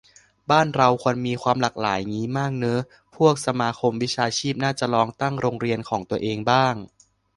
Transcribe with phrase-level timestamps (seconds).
[0.49, 2.79] บ้านเราควรมีความหลากหลายงี้มั่งเนอะ
[3.17, 6.75] พวกสมาคมวิชาชีพน่าจะลองตั้งโรงเรียนของตัวเองบ้าง